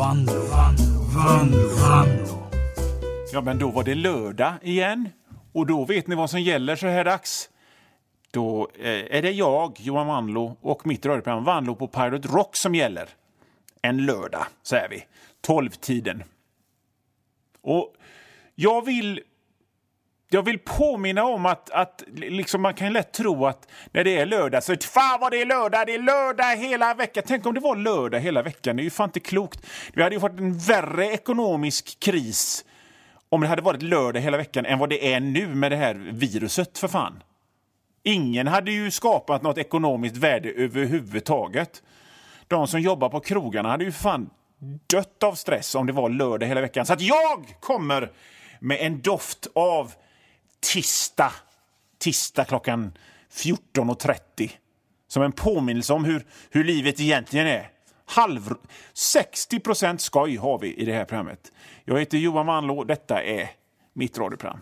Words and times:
Vanlo, 0.00 0.32
Vanlo, 0.32 1.00
Vanlo, 1.14 1.68
Vanlo. 1.68 2.50
Ja, 3.32 3.40
men 3.40 3.58
då 3.58 3.70
var 3.70 3.84
det 3.84 3.94
lördag 3.94 4.54
igen. 4.62 5.08
Och 5.52 5.66
då 5.66 5.84
vet 5.84 6.06
ni 6.06 6.14
vad 6.14 6.30
som 6.30 6.40
gäller 6.40 6.76
så 6.76 6.86
här 6.86 7.04
dags. 7.04 7.50
Då 8.30 8.70
eh, 8.78 9.16
är 9.16 9.22
det 9.22 9.30
jag, 9.30 9.80
Johan 9.80 10.06
Vanlo, 10.06 10.56
och 10.60 10.86
mitt 10.86 11.06
radioprogram 11.06 11.44
Vanlo 11.44 11.74
på 11.74 11.86
Pirate 11.86 12.28
Rock 12.28 12.56
som 12.56 12.74
gäller. 12.74 13.08
En 13.82 14.06
lördag, 14.06 14.46
säger 14.62 14.88
vi. 14.88 15.04
Tolvtiden. 15.40 16.22
Och 17.62 17.94
jag 18.54 18.84
vill 18.84 19.20
jag 20.32 20.42
vill 20.42 20.58
påminna 20.58 21.24
om 21.24 21.46
att, 21.46 21.70
att 21.70 22.04
liksom 22.12 22.62
man 22.62 22.74
kan 22.74 22.92
lätt 22.92 23.12
tro 23.12 23.46
att 23.46 23.68
när 23.92 24.04
det 24.04 24.18
är 24.18 24.26
lördag 24.26 24.64
så 24.64 24.76
fan 24.76 25.20
vad 25.20 25.30
det 25.32 25.40
är 25.40 25.46
lördag, 25.46 25.86
det 25.86 25.94
är 25.94 25.98
lördag 26.02 26.56
hela 26.56 26.94
veckan. 26.94 27.22
Tänk 27.26 27.46
om 27.46 27.54
det 27.54 27.60
var 27.60 27.76
lördag 27.76 28.20
hela 28.20 28.42
veckan, 28.42 28.76
det 28.76 28.82
är 28.82 28.84
ju 28.84 28.90
fan 28.90 29.08
inte 29.08 29.20
klokt. 29.20 29.66
Vi 29.94 30.02
hade 30.02 30.14
ju 30.14 30.20
fått 30.20 30.38
en 30.38 30.58
värre 30.58 31.06
ekonomisk 31.06 32.00
kris 32.00 32.64
om 33.28 33.40
det 33.40 33.46
hade 33.46 33.62
varit 33.62 33.82
lördag 33.82 34.20
hela 34.20 34.36
veckan 34.36 34.66
än 34.66 34.78
vad 34.78 34.88
det 34.88 35.12
är 35.12 35.20
nu 35.20 35.54
med 35.54 35.72
det 35.72 35.76
här 35.76 35.94
viruset 35.94 36.78
för 36.78 36.88
fan. 36.88 37.22
Ingen 38.02 38.46
hade 38.46 38.72
ju 38.72 38.90
skapat 38.90 39.42
något 39.42 39.58
ekonomiskt 39.58 40.16
värde 40.16 40.50
överhuvudtaget. 40.50 41.82
De 42.48 42.66
som 42.66 42.80
jobbar 42.80 43.08
på 43.08 43.20
krogarna 43.20 43.68
hade 43.68 43.84
ju 43.84 43.92
fan 43.92 44.30
dött 44.86 45.22
av 45.22 45.34
stress 45.34 45.74
om 45.74 45.86
det 45.86 45.92
var 45.92 46.08
lördag 46.08 46.46
hela 46.46 46.60
veckan. 46.60 46.86
Så 46.86 46.92
att 46.92 47.00
jag 47.00 47.56
kommer 47.60 48.12
med 48.60 48.78
en 48.80 49.00
doft 49.00 49.46
av 49.54 49.92
tisdag, 50.60 51.32
tisdag 51.98 52.44
klockan 52.44 52.92
14.30 53.32 54.50
som 55.08 55.22
en 55.22 55.32
påminnelse 55.32 55.92
om 55.92 56.04
hur, 56.04 56.24
hur 56.50 56.64
livet 56.64 57.00
egentligen 57.00 57.46
är. 57.46 57.70
Halv, 58.04 58.54
60 58.92 59.60
procent 59.60 60.00
skoj 60.00 60.36
har 60.36 60.58
vi 60.58 60.74
i 60.74 60.84
det 60.84 60.92
här 60.92 61.04
programmet. 61.04 61.52
Jag 61.84 61.98
heter 61.98 62.18
Johan 62.18 62.46
Wanlå, 62.46 62.84
detta 62.84 63.22
är 63.22 63.50
mitt 63.92 64.18
radioprogram. 64.18 64.60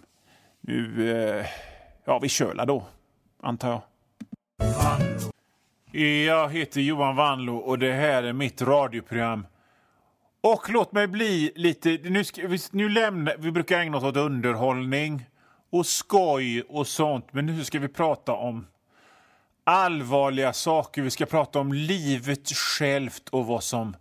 Nu, 0.60 1.10
eh, 1.10 1.46
ja 2.04 2.18
vi 2.18 2.28
kör 2.28 2.66
då, 2.66 2.86
antar 3.42 3.70
jag. 3.70 3.82
Jag 6.26 6.52
heter 6.52 6.80
Johan 6.80 7.16
Wanlå 7.16 7.56
och 7.56 7.78
det 7.78 7.92
här 7.92 8.22
är 8.22 8.32
mitt 8.32 8.62
radioprogram. 8.62 9.46
Och 10.40 10.70
låt 10.70 10.92
mig 10.92 11.06
bli 11.06 11.52
lite... 11.54 11.98
Nu, 12.02 12.24
ska, 12.24 12.58
nu 12.70 12.88
lämnar, 12.88 13.36
vi 13.38 13.50
brukar 13.50 13.80
ägna 13.80 13.96
oss 13.96 14.04
åt 14.04 14.16
underhållning 14.16 15.26
och 15.70 15.86
skoj 15.86 16.62
och 16.62 16.86
sånt, 16.86 17.32
men 17.32 17.46
nu 17.46 17.64
ska 17.64 17.78
vi 17.78 17.88
prata 17.88 18.32
om 18.32 18.66
allvarliga 19.64 20.52
saker. 20.52 21.02
Vi 21.02 21.10
ska 21.10 21.26
prata 21.26 21.58
om 21.58 21.72
livet 21.72 22.48
självt 22.48 23.28
och 23.28 23.46
vad 23.46 23.64
som 23.64 23.96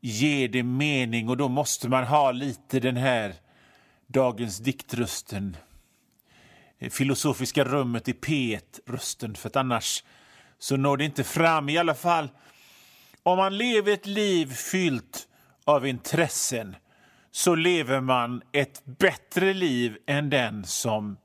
ger 0.00 0.48
det 0.48 0.62
mening 0.62 1.28
och 1.28 1.36
då 1.36 1.48
måste 1.48 1.88
man 1.88 2.04
ha 2.04 2.32
lite 2.32 2.80
den 2.80 2.96
här 2.96 3.34
dagens 4.06 4.58
diktrösten 4.58 5.56
eh, 6.78 6.90
filosofiska 6.90 7.64
rummet 7.64 8.08
i 8.08 8.12
P1-rösten 8.12 9.34
för 9.34 9.48
att 9.48 9.56
annars 9.56 10.04
så 10.58 10.76
når 10.76 10.96
det 10.96 11.04
inte 11.04 11.24
fram. 11.24 11.68
I 11.68 11.78
alla 11.78 11.94
fall 11.94 12.28
om 13.22 13.38
man 13.38 13.58
lever 13.58 13.92
ett 13.92 14.06
liv 14.06 14.54
fyllt 14.54 15.28
av 15.64 15.86
intressen 15.86 16.76
så 17.36 17.54
lever 17.54 18.00
man 18.00 18.42
ett 18.52 18.82
bättre 18.84 19.54
liv 19.54 19.98
än 20.06 20.30
den 20.30 20.64
som 20.64 21.16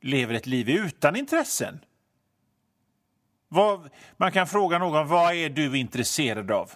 lever 0.00 0.34
ett 0.34 0.46
liv 0.46 0.70
utan 0.70 1.16
intressen. 1.16 1.80
Vad, 3.48 3.90
man 4.16 4.32
kan 4.32 4.46
fråga 4.46 4.78
någon 4.78 5.08
vad 5.08 5.34
är 5.34 5.48
du 5.48 5.78
intresserad 5.78 6.50
av. 6.50 6.70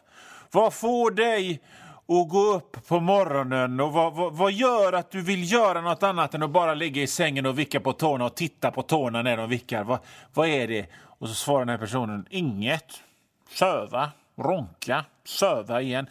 Vad 0.51 0.75
får 0.75 1.11
dig 1.11 1.63
att 2.09 2.29
gå 2.29 2.55
upp 2.55 2.87
på 2.87 3.01
morgonen 3.01 3.81
och 3.81 3.93
vad, 3.93 4.15
vad, 4.15 4.33
vad, 4.33 4.53
gör 4.53 4.93
att 4.93 5.11
du 5.11 5.23
vill 5.23 5.53
göra 5.53 5.81
något 5.81 6.03
annat 6.03 6.35
än 6.35 6.43
att 6.43 6.51
bara 6.51 6.75
ligga 6.75 7.03
i 7.03 7.07
sängen 7.07 7.47
och 7.47 7.59
vicka 7.59 7.81
på 7.81 7.93
tårna 7.93 8.25
och 8.25 8.35
titta 8.35 8.71
på 8.71 8.83
tårna 8.83 9.23
när 9.23 9.37
de 9.37 9.49
vickar? 9.49 9.85
Vad, 9.85 9.99
vad 10.35 10.49
är 10.49 10.69
det? 10.69 10.87
Och 10.95 11.29
så 11.29 11.35
svarar 11.35 11.61
den 11.61 11.69
här 11.69 11.79
personen 11.79 12.27
inget. 12.31 13.03
Söva, 13.51 14.11
ronka, 14.37 15.05
söva 15.25 15.81
igen 15.81 16.07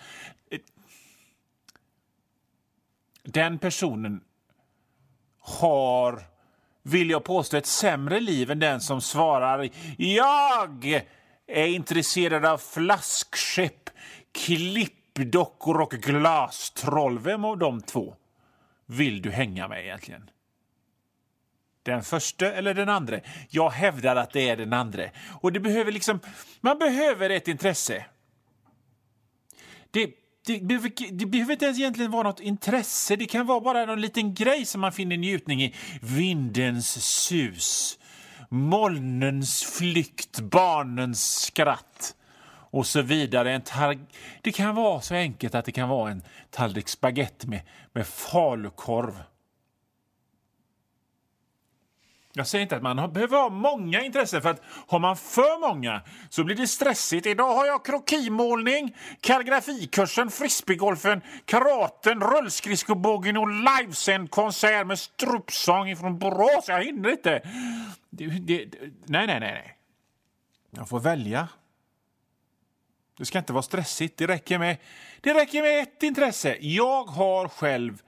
den 3.24 3.60
personen 3.60 4.22
har, 5.40 6.24
vill 6.84 7.10
jag 7.10 7.24
påstå, 7.24 7.58
ett 7.58 7.66
sämre 7.66 8.20
liv 8.20 8.52
än 8.52 8.60
den 8.60 8.82
som 8.82 9.02
svarar 9.02 9.70
jag 9.98 11.04
är 11.48 11.68
intresserad 11.68 12.46
av 12.46 12.58
flaskskepp, 12.58 13.90
klippdockor 14.32 15.82
och 15.82 15.92
glastroll. 15.92 17.20
Vem 17.20 17.46
av 17.46 17.58
de 17.58 17.82
två 17.82 18.16
vill 18.86 19.22
du 19.22 19.32
hänga 19.32 19.68
med 19.68 19.84
egentligen? 19.84 20.30
Den 21.84 22.04
första 22.04 22.54
eller 22.54 22.74
den 22.74 22.90
andra? 22.90 23.20
Jag 23.50 23.70
hävdar 23.70 24.16
att 24.16 24.32
det 24.32 24.50
är 24.50 24.58
den 24.58 24.74
andra. 24.74 25.04
Och 25.42 25.52
det 25.52 25.60
behöver 25.60 25.92
liksom, 25.92 26.20
man 26.62 26.80
behöver 26.80 27.30
ett 27.30 27.48
intresse. 27.48 28.06
Det 29.92 30.23
det 30.46 30.60
behöver, 30.60 30.92
det 31.12 31.26
behöver 31.26 31.54
inte 31.54 31.66
ens 31.66 31.80
egentligen 31.80 32.12
vara 32.12 32.24
något 32.24 32.40
intresse. 32.40 33.16
Det 33.16 33.26
kan 33.26 33.46
vara 33.46 33.60
bara 33.60 33.86
någon 33.86 34.02
liten 34.02 34.34
grej 34.34 34.66
som 34.66 34.82
man 34.82 34.92
finner 34.92 35.18
njutning 35.18 35.64
i. 35.64 35.74
Vindens 36.02 37.06
sus, 37.06 38.00
molnens 38.50 39.64
flykt, 39.64 40.40
barnens 40.40 41.42
skratt 41.42 42.16
och 42.74 42.88
så 42.88 43.02
vidare. 43.02 43.54
En 43.54 43.62
det 44.42 44.52
kan 44.52 44.76
vara 44.76 45.02
så 45.02 45.16
enkelt 45.16 45.56
att 45.56 45.66
det 45.66 45.72
kan 45.72 45.90
vara 45.90 46.12
en 46.12 46.24
tallrik 46.52 46.88
spagetti 46.88 47.48
med, 47.48 47.62
med 47.94 48.08
falukorv 48.08 49.24
jag 52.36 52.48
säger 52.48 52.62
inte 52.64 52.76
att 52.76 52.84
man 52.84 53.14
behöver 53.14 53.38
ha 53.38 53.50
många 53.50 54.02
intressen, 54.02 54.42
för 54.42 54.50
att 54.50 54.62
har 54.88 55.00
man 55.00 55.18
för 55.18 55.60
många 55.60 56.02
så 56.30 56.44
blir 56.44 56.56
det 56.56 56.68
stressigt. 56.68 57.26
Idag 57.26 57.56
har 57.56 57.66
jag 57.66 57.86
krokimålning, 57.86 58.96
kalligrafikursen, 59.22 60.32
frisbeegolfen, 60.32 61.22
karaten, 61.46 62.22
rullskridskobågen 62.22 63.38
och 63.38 63.48
livesänd 63.48 64.32
konsert 64.32 64.88
med 64.88 65.00
strupsång 65.00 65.96
från 65.96 66.20
Borås. 66.20 66.66
Jag 66.68 66.84
hinner 66.84 67.10
inte. 67.10 67.42
Det, 68.10 68.26
det, 68.26 68.66
nej, 69.06 69.28
nej, 69.28 69.40
nej. 69.40 69.78
Jag 70.70 70.90
får 70.90 71.00
välja. 71.00 71.48
Det 73.18 73.26
ska 73.26 73.40
inte 73.40 73.54
vara 73.54 73.64
stressigt. 73.64 74.18
Det 74.18 74.28
räcker 74.28 74.60
med, 74.60 74.78
det 75.22 75.34
räcker 75.34 75.62
med 75.62 75.84
ett 75.84 76.04
intresse. 76.04 76.58
Jag 76.60 77.04
har 77.04 77.48
själv 77.48 78.02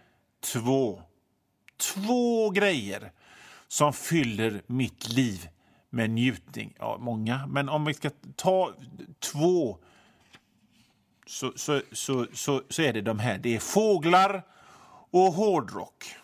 två. 0.53 1.01
Två 1.77 2.49
grejer 2.49 3.11
som 3.67 3.93
fyller 3.93 4.61
mitt 4.67 5.09
liv 5.09 5.47
med 5.89 6.09
njutning. 6.09 6.75
Ja, 6.79 6.97
många, 6.99 7.47
men 7.47 7.69
om 7.69 7.85
vi 7.85 7.93
ska 7.93 8.09
ta 8.35 8.73
två 9.19 9.77
så, 11.27 11.53
så, 11.55 11.81
så, 11.91 12.27
så, 12.33 12.61
så 12.69 12.81
är 12.81 12.93
det 12.93 13.01
de 13.01 13.19
här. 13.19 13.37
Det 13.37 13.55
är 13.55 13.59
fåglar 13.59 14.43
och 15.11 15.33
hårdrock. 15.33 16.15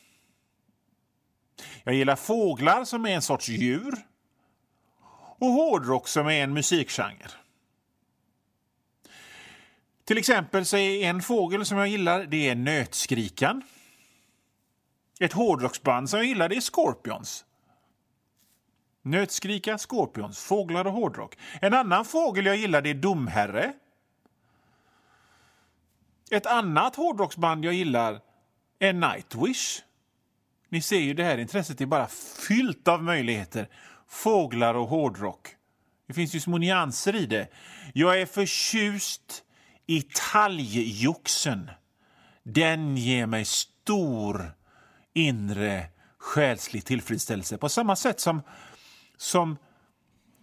Jag 1.83 1.95
gillar 1.95 2.15
fåglar 2.15 2.85
som 2.85 3.05
är 3.05 3.09
en 3.09 3.21
sorts 3.21 3.49
djur 3.49 3.93
och 5.39 5.47
hårdrock 5.47 6.07
som 6.07 6.27
är 6.27 6.43
en 6.43 6.53
musikgenre. 6.53 7.31
Till 10.05 10.17
exempel 10.17 10.65
så 10.65 10.77
är 10.77 11.09
en 11.09 11.21
fågel 11.21 11.65
som 11.65 11.77
jag 11.77 11.87
gillar 11.87 12.25
det 12.25 12.49
är 12.49 12.55
nötskrikan. 12.55 13.63
Ett 15.21 15.33
hårdrocksband 15.33 16.09
som 16.09 16.19
jag 16.19 16.27
gillar 16.27 16.53
är 16.53 16.59
Scorpions. 16.59 17.45
Nötskrika, 19.01 19.77
Scorpions, 19.77 20.43
fåglar 20.43 20.85
och 20.85 20.93
hårdrock. 20.93 21.37
En 21.61 21.73
annan 21.73 22.05
fågel 22.05 22.45
jag 22.45 22.55
gillar 22.55 22.87
är 22.87 22.93
Domherre. 22.93 23.73
Ett 26.31 26.45
annat 26.45 26.95
hårdrocksband 26.95 27.65
jag 27.65 27.73
gillar 27.73 28.19
är 28.79 28.93
Nightwish. 28.93 29.81
Ni 30.69 30.81
ser 30.81 30.99
ju 30.99 31.13
det 31.13 31.23
här 31.23 31.37
intresset 31.37 31.81
är 31.81 31.85
bara 31.85 32.07
fyllt 32.47 32.87
av 32.87 33.03
möjligheter. 33.03 33.69
Fåglar 34.07 34.73
och 34.73 34.87
hårdrock. 34.87 35.55
Det 36.07 36.13
finns 36.13 36.35
ju 36.35 36.39
små 36.39 36.57
nyanser 36.57 37.15
i 37.15 37.25
det. 37.25 37.47
Jag 37.93 38.21
är 38.21 38.25
förtjust 38.25 39.43
i 39.87 40.01
talgjoxen. 40.01 41.71
Den 42.43 42.97
ger 42.97 43.25
mig 43.25 43.45
stor 43.45 44.60
inre 45.13 45.85
själslig 46.17 46.85
tillfredsställelse 46.85 47.57
på 47.57 47.69
samma 47.69 47.95
sätt 47.95 48.19
som, 48.19 48.41
som, 49.17 49.57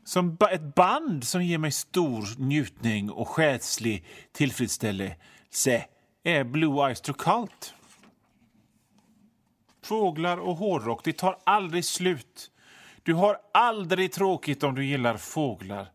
som 0.04 0.36
ett 0.50 0.74
band 0.74 1.24
som 1.24 1.44
ger 1.44 1.58
mig 1.58 1.72
stor 1.72 2.38
njutning 2.38 3.10
och 3.10 3.28
själslig 3.28 4.04
tillfredsställelse 4.32 5.84
är 6.22 6.44
Blue 6.44 6.86
Eyes 6.86 7.00
to 7.00 7.12
Cult. 7.12 7.74
Fåglar 9.84 10.36
och 10.36 10.56
hårdrock, 10.56 11.04
det 11.04 11.12
tar 11.12 11.38
aldrig 11.44 11.84
slut. 11.84 12.50
Du 13.02 13.14
har 13.14 13.38
aldrig 13.52 14.12
tråkigt 14.12 14.62
om 14.62 14.74
du 14.74 14.84
gillar 14.84 15.16
fåglar 15.16 15.92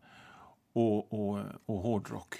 och, 0.74 1.12
och, 1.12 1.38
och 1.66 1.78
hårdrock. 1.78 2.34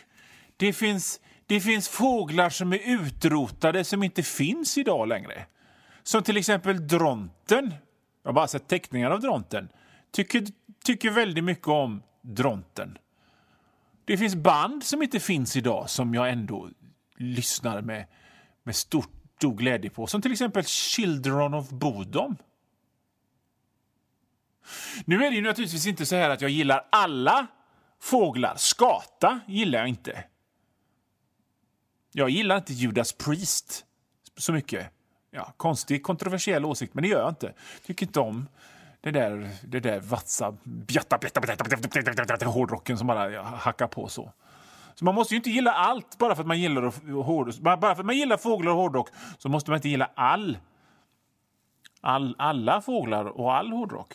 Det 0.56 0.72
finns, 0.72 1.20
det 1.46 1.60
finns 1.60 1.88
fåglar 1.88 2.50
som 2.50 2.72
är 2.72 2.80
utrotade 2.84 3.84
som 3.84 4.02
inte 4.02 4.22
finns 4.22 4.78
idag 4.78 5.08
längre. 5.08 5.46
Som 6.04 6.22
till 6.22 6.36
exempel 6.36 6.88
dronten. 6.88 7.74
Jag 8.22 8.28
har 8.28 8.32
bara 8.32 8.48
sett 8.48 8.68
teckningar 8.68 9.10
av 9.10 9.20
dronten. 9.20 9.68
Tycker, 10.10 10.44
tycker 10.84 11.10
väldigt 11.10 11.44
mycket 11.44 11.68
om 11.68 12.02
dronten. 12.22 12.98
Det 14.04 14.18
finns 14.18 14.34
band 14.34 14.84
som 14.84 15.02
inte 15.02 15.20
finns 15.20 15.56
idag 15.56 15.90
som 15.90 16.14
jag 16.14 16.30
ändå 16.30 16.70
lyssnar 17.16 17.82
med, 17.82 18.06
med 18.62 18.76
stor, 18.76 19.04
stor 19.36 19.54
glädje 19.56 19.90
på. 19.90 20.06
Som 20.06 20.22
till 20.22 20.32
exempel 20.32 20.64
Children 20.64 21.54
of 21.54 21.70
Bodom. 21.70 22.36
Nu 25.04 25.24
är 25.24 25.30
det 25.30 25.36
ju 25.36 25.42
naturligtvis 25.42 25.86
inte 25.86 26.06
så 26.06 26.16
här 26.16 26.30
att 26.30 26.40
jag 26.40 26.50
gillar 26.50 26.86
alla 26.92 27.46
fåglar. 28.00 28.54
Skata 28.56 29.40
gillar 29.46 29.78
jag 29.78 29.88
inte. 29.88 30.24
Jag 32.12 32.30
gillar 32.30 32.56
inte 32.56 32.72
Judas 32.72 33.12
Priest 33.12 33.84
så 34.36 34.52
mycket. 34.52 34.90
Ja, 35.36 35.52
konstig, 35.56 36.02
kontroversiell 36.02 36.64
åsikt, 36.64 36.94
men 36.94 37.02
det 37.02 37.08
gör 37.08 37.20
jag 37.20 37.28
inte. 37.28 37.52
Tycker 37.86 38.06
inte 38.06 38.20
om 38.20 38.48
det 39.00 39.10
där, 39.10 39.50
det 39.62 39.80
där 39.80 40.00
vatsa, 40.00 40.56
bjatta, 40.62 41.18
bjatta, 41.18 41.40
bjatta, 41.40 41.64
bjatta, 41.64 42.02
bjatta, 42.02 42.24
bjatta, 42.24 42.46
hårdrocken 42.46 42.98
som 42.98 43.06
bara 43.06 43.42
hackar 43.42 43.86
på 43.86 44.08
så. 44.08 44.32
Så 44.94 45.04
man 45.04 45.14
måste 45.14 45.34
ju 45.34 45.36
inte 45.36 45.50
gilla 45.50 45.72
allt 45.72 46.18
bara 46.18 46.34
för 46.34 46.42
att 46.42 46.46
man 46.46 46.60
gillar, 46.60 47.22
hård, 47.22 47.54
bara 47.60 47.94
för 47.94 48.02
att 48.02 48.06
man 48.06 48.16
gillar 48.16 48.36
fåglar 48.36 48.72
och 48.72 48.78
hårdrock 48.78 49.08
så 49.38 49.48
måste 49.48 49.70
man 49.70 49.76
inte 49.76 49.88
gilla 49.88 50.10
all, 50.14 50.58
all, 52.00 52.34
alla 52.38 52.80
fåglar 52.80 53.24
och 53.24 53.54
all 53.54 53.72
hårdrock. 53.72 54.14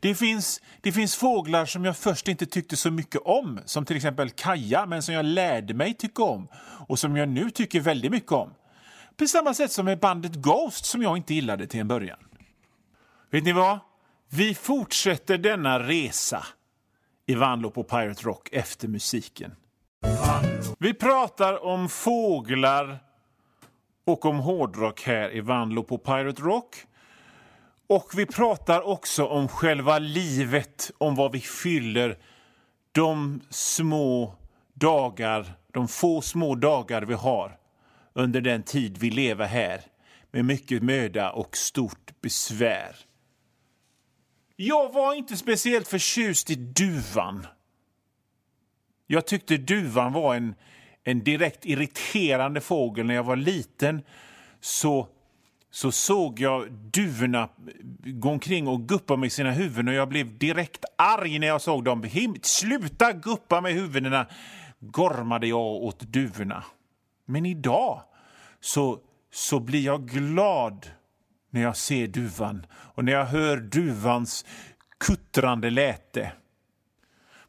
Det 0.00 0.14
finns, 0.14 0.62
det 0.80 0.92
finns 0.92 1.16
fåglar 1.16 1.66
som 1.66 1.84
jag 1.84 1.96
först 1.96 2.28
inte 2.28 2.46
tyckte 2.46 2.76
så 2.76 2.90
mycket 2.90 3.20
om, 3.24 3.60
som 3.64 3.84
till 3.84 3.96
exempel 3.96 4.30
kaja, 4.30 4.86
men 4.86 5.02
som 5.02 5.14
jag 5.14 5.24
lärde 5.24 5.74
mig 5.74 5.94
tycka 5.94 6.22
om 6.22 6.48
och 6.88 6.98
som 6.98 7.16
jag 7.16 7.28
nu 7.28 7.50
tycker 7.50 7.80
väldigt 7.80 8.10
mycket 8.10 8.32
om. 8.32 8.54
På 9.20 9.26
samma 9.26 9.54
sätt 9.54 9.72
som 9.72 9.84
med 9.84 9.98
bandet 9.98 10.34
Ghost 10.34 10.84
som 10.84 11.02
jag 11.02 11.16
inte 11.16 11.34
gillade 11.34 11.66
till 11.66 11.80
en 11.80 11.88
början. 11.88 12.18
Vet 13.30 13.44
ni 13.44 13.52
vad? 13.52 13.78
Vi 14.28 14.54
fortsätter 14.54 15.38
denna 15.38 15.80
resa 15.80 16.46
i 17.26 17.34
Vanlo 17.34 17.70
på 17.70 17.84
Pirate 17.84 18.22
Rock 18.22 18.48
efter 18.52 18.88
musiken. 18.88 19.52
Vi 20.78 20.94
pratar 20.94 21.64
om 21.64 21.88
fåglar 21.88 22.98
och 24.06 24.24
om 24.24 24.38
hårdrock 24.38 25.02
här 25.02 25.36
i 25.36 25.40
Vanlo 25.40 25.82
på 25.82 25.98
Pirate 25.98 26.42
Rock. 26.42 26.76
Och 27.86 28.10
vi 28.14 28.26
pratar 28.26 28.80
också 28.88 29.26
om 29.26 29.48
själva 29.48 29.98
livet, 29.98 30.90
om 30.98 31.14
vad 31.14 31.32
vi 31.32 31.40
fyller 31.40 32.18
de 32.92 33.40
små 33.50 34.34
dagar, 34.74 35.52
de 35.72 35.88
få 35.88 36.20
små 36.20 36.54
dagar 36.54 37.02
vi 37.02 37.14
har 37.14 37.59
under 38.20 38.40
den 38.40 38.62
tid 38.62 38.98
vi 38.98 39.10
lever 39.10 39.46
här 39.46 39.80
med 40.30 40.44
mycket 40.44 40.82
möda 40.82 41.30
och 41.30 41.56
stort 41.56 42.20
besvär. 42.20 42.96
Jag 44.56 44.92
var 44.92 45.14
inte 45.14 45.36
speciellt 45.36 45.88
förtjust 45.88 46.50
i 46.50 46.54
duvan. 46.54 47.46
Jag 49.06 49.26
tyckte 49.26 49.56
duvan 49.56 50.12
var 50.12 50.34
en, 50.34 50.54
en 51.04 51.24
direkt 51.24 51.64
irriterande 51.64 52.60
fågel 52.60 53.06
när 53.06 53.14
jag 53.14 53.24
var 53.24 53.36
liten. 53.36 54.02
Så 54.60 55.08
så 55.70 55.92
såg 55.92 56.40
jag 56.40 56.72
duvorna 56.72 57.48
gå 58.04 58.30
omkring 58.30 58.68
och 58.68 58.88
guppa 58.88 59.16
med 59.16 59.32
sina 59.32 59.50
huvuden 59.50 59.88
och 59.88 59.94
jag 59.94 60.08
blev 60.08 60.38
direkt 60.38 60.84
arg 60.98 61.38
när 61.38 61.46
jag 61.46 61.60
såg 61.60 61.84
dem. 61.84 62.08
Sluta 62.42 63.12
guppa 63.12 63.60
med 63.60 63.72
huvudena! 63.72 64.26
gormade 64.80 65.46
jag 65.46 65.66
åt 65.66 66.00
duvorna. 66.00 66.64
Men 67.26 67.46
idag 67.46 68.02
så, 68.60 68.98
så 69.32 69.60
blir 69.60 69.84
jag 69.84 70.08
glad 70.08 70.90
när 71.50 71.62
jag 71.62 71.76
ser 71.76 72.06
duvan 72.06 72.66
och 72.72 73.04
när 73.04 73.12
jag 73.12 73.24
hör 73.24 73.56
duvans 73.56 74.44
kuttrande 74.98 75.70
läte. 75.70 76.32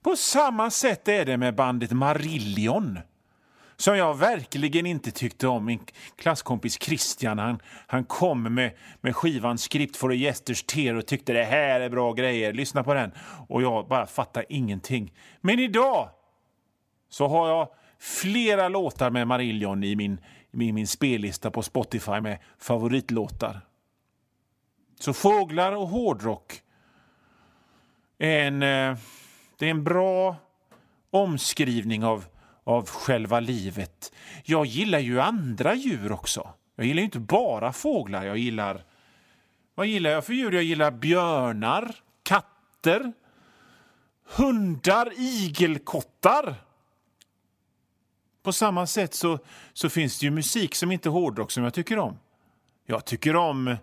På 0.02 0.16
samma 0.16 0.70
sätt 0.70 1.08
är 1.08 1.26
det 1.26 1.38
med 1.38 1.56
bandet 1.56 1.92
Marillion 1.92 3.00
som 3.82 3.98
jag 3.98 4.18
verkligen 4.18 4.86
inte 4.86 5.12
tyckte 5.12 5.48
om. 5.48 5.66
Min 5.66 5.80
klasskompis 6.16 6.84
Christian 6.84 7.40
han, 7.40 7.60
han 7.88 8.04
kom 8.04 8.54
med, 8.54 8.72
med 9.02 9.16
skivan 9.16 9.58
Script 9.58 9.98
for 9.98 10.12
a 10.12 10.14
Jesters 10.14 10.64
Tear 10.64 10.96
och 10.96 11.06
tyckte 11.06 11.34
det 11.34 11.44
här 11.44 11.80
är 11.80 11.90
bra 11.90 12.14
grejer, 12.14 12.54
lyssna 12.54 12.84
på 12.84 12.94
den. 12.94 13.12
Och 13.48 13.62
jag 13.62 13.88
bara 13.88 14.06
fattar 14.06 14.46
ingenting. 14.50 15.14
Men 15.42 15.60
idag 15.60 16.10
så 17.10 17.28
har 17.28 17.50
jag 17.50 17.68
flera 18.00 18.70
låtar 18.70 19.10
med 19.10 19.28
Marillion 19.28 19.84
i 19.84 19.96
min, 19.96 20.20
i 20.54 20.72
min 20.72 20.88
spellista 20.88 21.52
på 21.52 21.64
Spotify 21.64 22.22
med 22.22 22.38
favoritlåtar. 22.58 23.62
Så 25.00 25.14
fåglar 25.14 25.72
och 25.72 25.88
hårdrock 25.88 26.62
är 28.18 28.48
en, 28.48 28.64
eh, 28.64 28.98
det 29.58 29.66
är 29.66 29.72
en 29.72 29.84
bra 29.84 30.36
omskrivning 31.12 32.06
av 32.06 32.26
av 32.64 32.90
själva 32.90 33.40
livet. 33.40 34.14
Jag 34.44 34.66
gillar 34.66 35.00
ju 35.00 35.22
andra 35.22 35.76
djur 35.76 36.12
också. 36.12 36.50
Jag 36.76 36.86
gillar 36.86 37.04
inte 37.04 37.20
bara 37.20 37.74
fåglar. 37.74 38.26
Jag 38.26 38.38
gillar... 38.38 38.84
Vad 39.76 39.88
gillar 39.88 40.10
jag 40.10 40.26
för 40.26 40.34
djur? 40.34 40.52
Jag 40.52 40.64
gillar 40.64 40.92
björnar, 40.92 41.96
katter, 42.24 43.14
hundar, 44.36 45.12
igelkottar. 45.18 46.56
På 48.44 48.54
samma 48.54 48.88
sätt 48.88 49.14
så, 49.14 49.40
så 49.74 49.90
finns 49.90 50.20
det 50.20 50.26
ju 50.26 50.32
musik 50.32 50.76
som 50.76 50.92
inte 50.92 51.10
är 51.10 51.12
hårdrock 51.12 51.52
som 51.52 51.64
jag 51.64 51.74
tycker 51.74 52.00
om. 52.00 52.20
Jag 52.86 53.06
tycker 53.06 53.36
om... 53.36 53.76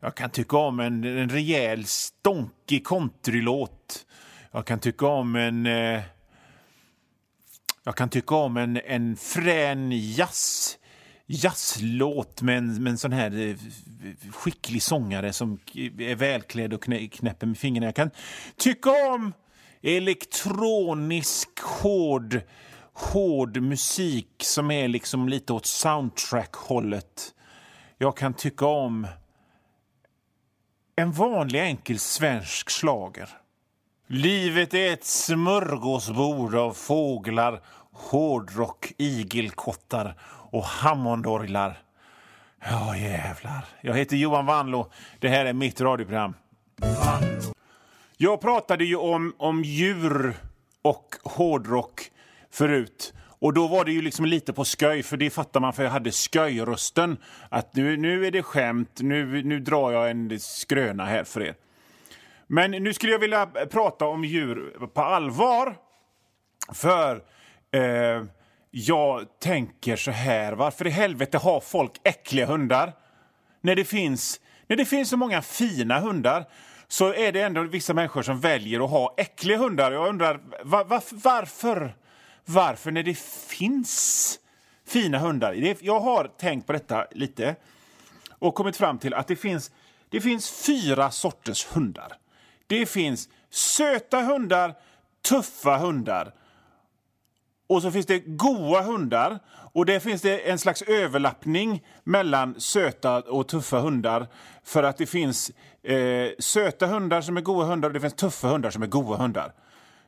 Jag 0.00 0.14
kan 0.14 0.30
tycka 0.30 0.56
om 0.56 0.80
en, 0.80 1.04
en 1.04 1.28
rejäl, 1.28 1.84
stonkig 1.84 2.86
countrylåt. 2.86 4.06
Jag 4.52 4.66
kan 4.66 4.78
tycka 4.78 5.06
om 5.06 5.36
en... 5.36 5.66
Eh, 5.66 6.02
jag 7.84 7.96
kan 7.96 8.08
tycka 8.08 8.34
om 8.34 8.56
en, 8.56 8.80
en 8.86 9.16
frän 9.16 9.92
jazz, 9.92 10.78
jazzlåt 11.26 12.42
med 12.42 12.58
en, 12.58 12.82
med 12.82 12.90
en 12.90 12.98
sån 12.98 13.12
här 13.12 13.38
eh, 13.38 13.56
skicklig 14.30 14.82
sångare 14.82 15.32
som 15.32 15.58
är 15.98 16.14
välklädd 16.14 16.72
och 16.74 16.82
knä, 16.82 17.08
knäpper 17.08 17.46
med 17.46 17.58
fingrarna. 17.58 17.86
Jag 17.86 17.94
kan 17.94 18.10
tycka 18.56 18.90
om 18.90 19.32
elektronisk, 19.82 21.60
hård, 21.60 22.40
hård 22.94 23.62
musik 23.62 24.28
som 24.38 24.70
är 24.70 24.88
liksom 24.88 25.28
lite 25.28 25.52
åt 25.52 25.66
soundtrack-hållet. 25.66 27.34
Jag 27.98 28.16
kan 28.16 28.34
tycka 28.34 28.66
om 28.66 29.06
en 30.96 31.12
vanlig 31.12 31.60
enkel 31.60 31.98
svensk 31.98 32.70
slager. 32.70 33.28
Livet 34.06 34.74
är 34.74 34.92
ett 34.92 35.04
smörgåsbord 35.04 36.54
av 36.54 36.72
fåglar, 36.72 37.60
hårdrock, 37.92 38.92
igelkottar 38.96 40.14
och 40.50 40.64
hammondorglar. 40.64 41.78
Ja, 42.70 42.96
jävlar. 42.96 43.64
Jag 43.80 43.94
heter 43.94 44.16
Johan 44.16 44.46
Vanlo. 44.46 44.90
Det 45.18 45.28
här 45.28 45.44
är 45.44 45.52
mitt 45.52 45.80
radioprogram. 45.80 46.34
Jag 48.16 48.40
pratade 48.40 48.84
ju 48.84 48.96
om, 48.96 49.34
om 49.38 49.64
djur 49.64 50.36
och 50.82 51.14
hårdrock 51.24 52.10
förut. 52.54 53.14
Och 53.38 53.54
då 53.54 53.66
var 53.66 53.84
det 53.84 53.92
ju 53.92 54.02
liksom 54.02 54.24
lite 54.24 54.52
på 54.52 54.64
sköj, 54.64 55.02
för 55.02 55.16
det 55.16 55.30
fattar 55.30 55.60
man 55.60 55.72
för 55.72 55.82
jag 55.82 55.90
hade 55.90 56.10
sköjrösten. 56.10 57.16
Att 57.48 57.74
nu, 57.74 57.96
nu 57.96 58.26
är 58.26 58.30
det 58.30 58.42
skämt, 58.42 58.98
nu, 59.00 59.42
nu 59.42 59.60
drar 59.60 59.92
jag 59.92 60.10
en 60.10 60.40
skröna 60.40 61.04
här 61.04 61.24
för 61.24 61.42
er. 61.42 61.54
Men 62.46 62.70
nu 62.70 62.92
skulle 62.92 63.12
jag 63.12 63.18
vilja 63.18 63.46
prata 63.46 64.06
om 64.06 64.24
djur 64.24 64.88
på 64.94 65.02
allvar. 65.02 65.76
För 66.72 67.22
eh, 67.70 68.24
jag 68.70 69.38
tänker 69.40 69.96
så 69.96 70.10
här, 70.10 70.52
varför 70.52 70.86
i 70.86 70.90
helvete 70.90 71.38
har 71.38 71.60
folk 71.60 71.92
äckliga 72.04 72.46
hundar? 72.46 72.92
När 73.60 73.76
det 73.76 73.84
finns, 73.84 74.40
när 74.66 74.76
det 74.76 74.84
finns 74.84 75.08
så 75.08 75.16
många 75.16 75.42
fina 75.42 76.00
hundar 76.00 76.44
så 76.88 77.14
är 77.14 77.32
det 77.32 77.40
ändå 77.40 77.62
vissa 77.62 77.94
människor 77.94 78.22
som 78.22 78.40
väljer 78.40 78.84
att 78.84 78.90
ha 78.90 79.14
äckliga 79.16 79.58
hundar. 79.58 79.92
Jag 79.92 80.08
undrar 80.08 80.40
var, 80.64 80.84
var, 80.84 81.02
varför? 81.10 81.94
Varför 82.44 82.90
när 82.90 83.02
det 83.02 83.18
finns 83.48 84.38
fina 84.86 85.18
hundar? 85.18 85.76
Jag 85.80 86.00
har 86.00 86.30
tänkt 86.38 86.66
på 86.66 86.72
detta 86.72 87.06
lite 87.10 87.56
och 88.38 88.54
kommit 88.54 88.76
fram 88.76 88.98
till 88.98 89.14
att 89.14 89.28
det 89.28 89.36
finns, 89.36 89.70
det 90.08 90.20
finns 90.20 90.50
fyra 90.50 91.10
sorters 91.10 91.66
hundar. 91.66 92.12
Det 92.66 92.86
finns 92.86 93.28
söta 93.50 94.20
hundar, 94.20 94.74
tuffa 95.28 95.76
hundar. 95.76 96.34
Och 97.66 97.82
så 97.82 97.90
finns 97.90 98.06
det 98.06 98.18
goa 98.18 98.82
hundar. 98.82 99.38
Och 99.72 99.86
det 99.86 100.00
finns 100.00 100.22
det 100.22 100.50
en 100.50 100.58
slags 100.58 100.82
överlappning 100.82 101.84
mellan 102.04 102.60
söta 102.60 103.16
och 103.18 103.48
tuffa 103.48 103.78
hundar. 103.78 104.26
För 104.64 104.82
att 104.82 104.96
det 104.96 105.06
finns 105.06 105.50
eh, 105.82 106.30
söta 106.38 106.86
hundar 106.86 107.20
som 107.20 107.36
är 107.36 107.40
goa 107.40 107.64
hundar 107.64 107.88
och 107.88 107.94
det 107.94 108.00
finns 108.00 108.14
tuffa 108.14 108.48
hundar 108.48 108.70
som 108.70 108.82
är 108.82 108.86
goa 108.86 109.16
hundar. 109.16 109.52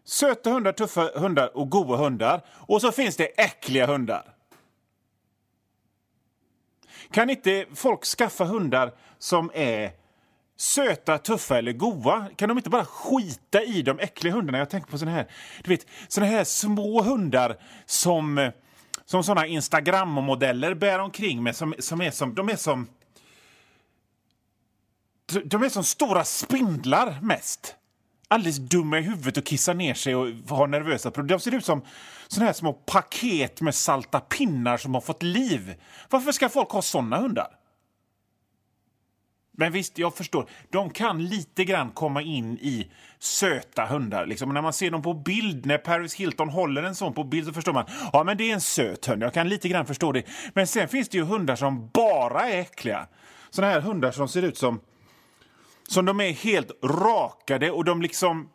Söta 0.07 0.51
hundar, 0.51 0.73
tuffa 0.73 1.11
hundar 1.15 1.57
och 1.57 1.71
goda 1.71 1.97
hundar. 1.97 2.45
Och 2.49 2.81
så 2.81 2.93
finns 2.93 3.17
det 3.17 3.25
äckliga 3.25 3.87
hundar. 3.87 4.35
Kan 7.11 7.31
inte 7.31 7.67
folk 7.75 8.05
skaffa 8.05 8.45
hundar 8.45 8.93
som 9.19 9.51
är 9.55 9.91
söta, 10.57 11.19
tuffa 11.19 11.59
eller 11.59 11.73
goa? 11.73 12.29
Kan 12.37 12.49
de 12.49 12.59
inte 12.59 12.71
bara 12.71 12.85
skita 12.85 13.63
i 13.63 13.83
de 13.83 13.99
äckliga 13.99 14.35
hundarna? 14.35 14.59
Jag 14.59 14.71
tänker 14.71 14.91
på 14.91 14.99
såna 14.99 15.11
här, 15.11 15.27
du 15.65 15.71
vet, 15.71 15.87
såna 16.09 16.27
här 16.27 16.45
små 16.45 17.03
hundar 17.03 17.57
som, 17.87 18.51
som 19.05 19.25
såna 19.25 19.47
Instagram-modeller 19.47 20.75
bär 20.75 20.99
omkring 20.99 21.43
med. 21.43 21.57
Som, 21.57 21.75
som 21.79 22.01
är 22.01 22.11
som, 22.11 22.35
de 22.35 22.49
är 22.49 22.57
som... 22.57 22.89
De 25.45 25.63
är 25.63 25.69
som 25.69 25.85
stora 25.85 26.25
spindlar 26.25 27.19
mest. 27.23 27.77
Alldeles 28.29 28.57
dumma 28.57 28.99
i 28.99 29.03
huvudet 29.03 29.37
och 29.37 29.45
kissar 29.45 29.75
ner 29.75 29.95
sig 29.95 30.15
och 30.15 30.29
har 30.49 30.67
nervösa 30.67 31.11
problem. 31.11 31.39
De 31.39 31.43
ser 31.43 31.55
ut 31.55 31.65
som 31.65 31.83
såna 32.29 32.47
här 32.47 32.53
små 32.53 32.73
paket 32.73 33.61
med 33.61 33.75
salta 33.75 34.21
pinnar 34.21 34.77
som 34.77 34.95
har 34.95 35.01
fått 35.01 35.23
liv. 35.23 35.75
Varför 36.11 36.33
ska 36.33 36.49
folk 36.49 36.71
ha 36.71 36.83
såna 36.83 37.17
hundar? 37.17 37.49
Men 39.59 39.73
visst, 39.73 39.99
jag 39.99 40.15
förstår. 40.15 40.49
De 40.71 40.91
kan 40.91 41.25
lite 41.25 41.65
grann 41.65 41.91
komma 41.91 42.23
in 42.23 42.59
i 42.59 42.91
söta 43.19 43.87
hundar. 43.87 44.27
Liksom. 44.27 44.55
När 44.55 44.63
man 44.63 44.73
ser 44.73 44.91
dem 44.91 45.03
på 45.03 45.15
bild, 45.15 45.67
när 45.67 45.79
Paris 45.79 46.15
Hilton 46.15 46.49
håller 46.49 46.83
en 46.83 46.95
sån 46.95 47.15
på 47.15 47.25
bild 47.25 47.47
så 47.47 47.53
förstår 47.53 47.73
man 47.73 47.85
ja 48.13 48.25
men 48.25 48.37
det 48.37 48.51
är 48.51 48.55
en 48.55 48.61
söt 48.61 49.07
hund. 49.07 49.23
Jag 49.23 49.35
kan 49.35 49.49
lite 49.49 49.69
grann 49.69 49.87
förstå 49.87 50.13
det. 50.13 50.23
Men 50.55 50.67
sen 50.67 50.89
finns 50.89 51.09
det 51.09 51.19
ju 51.19 51.25
hundar 51.25 51.57
som 51.57 51.91
bara 51.93 52.49
är 52.49 52.61
äckliga. 52.61 53.07
Såna 53.51 53.67
här 53.67 53.81
hundar 53.81 54.11
som 54.11 54.29
ser 54.29 54.43
ut 54.43 54.59
som 54.59 54.81
som 55.89 56.05
de 56.05 56.21
är 56.21 56.33
helt 56.33 56.71
rakade 56.83 57.71
och 57.71 57.85
de 57.85 58.03
liksom 58.03 58.49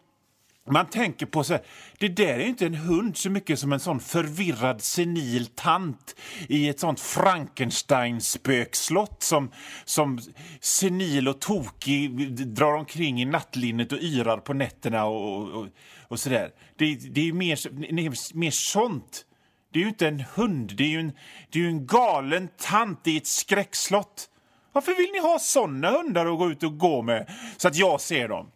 man 0.69 0.85
tänker 0.85 1.25
på 1.25 1.43
så 1.43 1.53
här, 1.53 1.61
det 1.97 2.07
där 2.07 2.33
är 2.33 2.45
inte 2.45 2.65
en 2.65 2.75
hund 2.75 3.17
så 3.17 3.29
mycket 3.29 3.59
som 3.59 3.73
en 3.73 3.79
sån 3.79 3.99
förvirrad 3.99 4.81
senil 4.81 5.45
tant 5.45 6.15
i 6.47 6.69
ett 6.69 6.79
sånt 6.79 6.99
Frankenstein-spökslott 6.99 9.23
som, 9.23 9.51
som 9.85 10.19
senil 10.59 11.27
och 11.27 11.41
tokig 11.41 12.35
drar 12.47 12.73
omkring 12.73 13.21
i 13.21 13.25
nattlinnet 13.25 13.91
och 13.91 13.99
yrar 14.01 14.37
på 14.37 14.53
nätterna 14.53 15.05
och, 15.05 15.49
och, 15.49 15.67
och 16.07 16.19
sådär. 16.19 16.51
Det, 16.75 16.95
det 16.95 17.29
är 17.29 17.33
mer, 17.33 18.35
mer 18.35 18.51
sånt. 18.51 19.25
Det 19.73 19.79
är 19.79 19.83
ju 19.83 19.89
inte 19.89 20.07
en 20.07 20.23
hund, 20.35 20.73
det 20.75 20.83
är 20.83 20.87
ju 20.87 20.99
en, 20.99 21.11
det 21.49 21.59
är 21.59 21.67
en 21.67 21.87
galen 21.87 22.49
tant 22.57 23.07
i 23.07 23.17
ett 23.17 23.27
skräckslott. 23.27 24.27
Varför 24.73 24.95
vill 24.95 25.11
ni 25.11 25.19
ha 25.19 25.39
såna 25.39 25.91
hundar 25.91 26.25
att 26.25 26.39
gå 26.39 26.51
ut 26.51 26.63
och 26.63 26.77
gå 26.77 27.01
med 27.01 27.31
så 27.57 27.67
att 27.67 27.75
jag 27.75 28.01
ser 28.01 28.27
dem? 28.27 28.51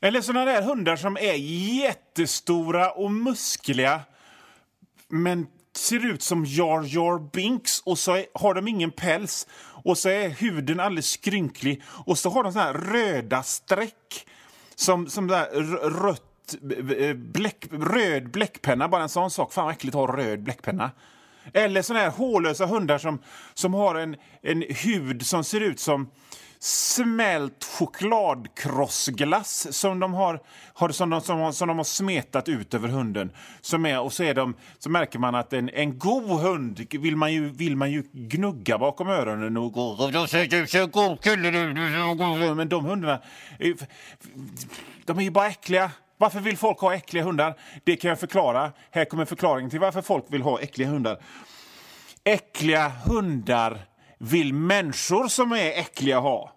Eller 0.00 0.20
såna 0.20 0.44
där 0.44 0.62
hundar 0.62 0.96
som 0.96 1.16
är 1.16 1.34
jättestora 1.82 2.90
och 2.90 3.10
muskliga 3.10 4.00
men 5.08 5.46
ser 5.76 6.06
ut 6.06 6.22
som 6.22 6.44
Jar 6.44 6.82
Jar 6.82 7.30
Binks 7.32 7.80
och 7.80 7.98
så 7.98 8.12
är, 8.12 8.26
har 8.34 8.54
de 8.54 8.68
ingen 8.68 8.90
päls 8.90 9.46
och 9.84 9.98
så 9.98 10.08
är 10.08 10.28
huden 10.28 10.80
alldeles 10.80 11.10
skrynklig 11.10 11.82
och 11.88 12.18
så 12.18 12.30
har 12.30 12.44
de 12.44 12.52
såna 12.52 12.64
här 12.64 12.74
röda 12.74 13.42
streck 13.42 14.26
som, 14.74 15.08
som 15.08 15.26
där 15.26 15.46
rött 15.90 16.54
eh, 16.98 17.16
bläck, 17.16 17.66
röd 17.70 18.30
bläckpenna, 18.30 18.88
bara 18.88 19.02
en 19.02 19.08
sån 19.08 19.30
sak. 19.30 19.52
Fan 19.52 19.64
vad 19.64 19.74
äckligt 19.74 19.94
att 19.94 20.08
ha 20.08 20.16
röd 20.16 20.42
bläckpenna. 20.42 20.90
Eller 21.52 21.82
såna 21.82 21.98
här 21.98 22.10
hårlösa 22.10 22.66
hundar 22.66 22.98
som, 22.98 23.18
som 23.54 23.74
har 23.74 23.94
en, 23.94 24.16
en 24.42 24.64
hud 24.68 25.26
som 25.26 25.44
ser 25.44 25.60
ut 25.60 25.80
som 25.80 26.10
smält 26.64 27.64
chokladkrossglass 27.64 29.66
som 29.70 30.00
de 30.00 30.14
har, 30.14 30.40
har, 30.74 30.88
som 30.88 31.10
de, 31.10 31.20
som, 31.20 31.52
som 31.52 31.68
de 31.68 31.76
har 31.76 31.84
smetat 31.84 32.48
ut 32.48 32.74
över 32.74 32.88
hunden. 32.88 33.30
Som 33.60 33.86
är, 33.86 34.00
och 34.00 34.12
så, 34.12 34.22
är 34.22 34.34
de, 34.34 34.54
så 34.78 34.90
märker 34.90 35.18
man 35.18 35.34
att 35.34 35.52
en, 35.52 35.68
en 35.68 35.98
god 35.98 36.40
hund 36.40 36.86
vill 36.90 37.16
man, 37.16 37.32
ju, 37.32 37.50
vill 37.50 37.76
man 37.76 37.90
ju 37.90 38.02
gnugga 38.12 38.78
bakom 38.78 39.08
öronen 39.08 39.56
och. 39.56 39.72
Men 42.56 42.68
de 42.68 42.84
hundarna, 42.84 43.20
de 45.04 45.18
är 45.18 45.22
ju 45.22 45.30
bara 45.30 45.48
äckliga. 45.48 45.90
Varför 46.16 46.40
vill 46.40 46.56
folk 46.56 46.78
ha 46.78 46.94
äckliga 46.94 47.24
hundar? 47.24 47.54
Det 47.84 47.96
kan 47.96 48.08
jag 48.08 48.20
förklara. 48.20 48.72
Här 48.90 49.04
kommer 49.04 49.24
förklaringen 49.24 49.70
till 49.70 49.80
varför 49.80 50.02
folk 50.02 50.24
vill 50.28 50.42
ha 50.42 50.60
äckliga 50.60 50.88
hundar. 50.88 51.22
Äckliga 52.24 52.88
hundar 52.88 53.86
vill 54.18 54.54
människor 54.54 55.28
som 55.28 55.52
är 55.52 55.70
äckliga 55.70 56.18
ha. 56.18 56.52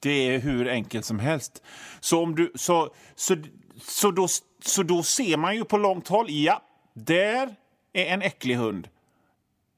Det 0.00 0.10
är 0.10 0.38
hur 0.38 0.68
enkelt 0.68 1.04
som 1.04 1.18
helst. 1.18 1.62
Så, 2.00 2.22
om 2.22 2.34
du, 2.34 2.52
så, 2.54 2.94
så, 3.14 3.36
så, 3.82 4.10
då, 4.10 4.28
så 4.64 4.82
då 4.82 5.02
ser 5.02 5.36
man 5.36 5.56
ju 5.56 5.64
på 5.64 5.78
långt 5.78 6.08
håll, 6.08 6.26
ja, 6.30 6.62
där 6.94 7.54
är 7.92 8.06
en 8.06 8.22
äcklig 8.22 8.54
hund. 8.54 8.88